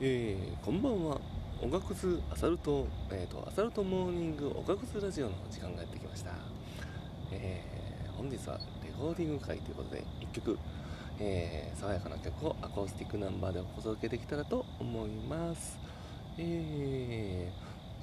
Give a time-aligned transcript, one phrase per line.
[0.00, 1.20] えー、こんばんは。
[1.60, 6.32] おがくずアサルト、えーと、アサルトモーニングおがくずラジオの時間がやってきました、
[7.32, 10.58] えー、本日はレコーディング会ということで1曲、
[11.18, 15.78] えー、爽やかな曲をアコースティックナンバーでお届けできたらと思います。
[16.38, 17.50] え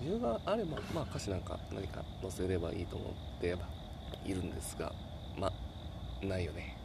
[0.02, 3.81] ー、需要があれば、まあ、歌詞なんか何か載せればいいと思ってば
[4.26, 4.94] いるんですが
[5.38, 5.52] ま
[6.22, 6.78] ないよね。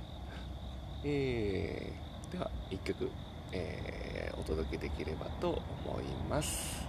[1.05, 3.11] えー、では1曲、
[3.53, 6.87] えー、お届けできればと思います。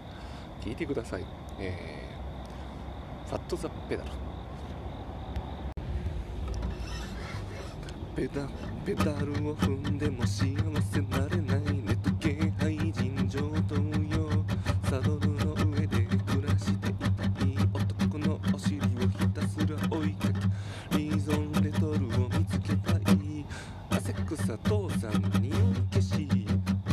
[0.64, 1.26] 聴いてください、
[1.60, 4.10] えー、ファットザペダル。
[8.16, 8.48] ペダ
[8.84, 11.87] ペダルを踏んでも幸せなれないの。
[21.68, 23.46] レトルを見つけたい
[23.90, 26.30] 汗草父さんにおい消し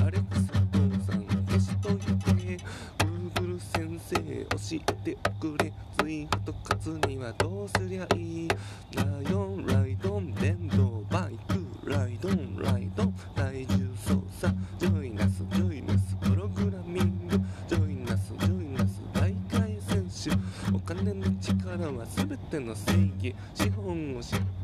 [0.04, 2.58] アレクサ父さん消しといて
[2.98, 8.48] Google 先生教えておくれツイート勝つにはどうすりゃいい
[8.96, 24.63] ライオンライドン電動バイクライドンライドン体重操作ジョイナスジョイナスプログラミングジョイナスジョイナス大会選手お金の力は全ての正義資本を知って